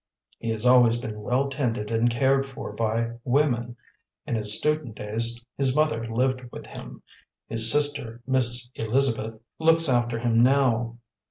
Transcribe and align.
He 0.39 0.49
has 0.49 0.65
always 0.65 0.99
been 0.99 1.21
well 1.21 1.47
tended 1.47 1.91
and 1.91 2.09
cared 2.09 2.43
for 2.43 2.71
by 2.71 3.11
women; 3.23 3.77
in 4.25 4.33
his 4.33 4.57
student 4.57 4.95
days 4.95 5.39
his 5.59 5.75
mother 5.75 6.07
lived 6.11 6.41
with 6.51 6.65
him; 6.65 7.03
his 7.47 7.71
sister, 7.71 8.19
Miss 8.25 8.71
Elizabeth, 8.73 9.37
looks 9.59 9.87
after 9.87 10.17
him 10.17 10.41
now. 10.41 10.97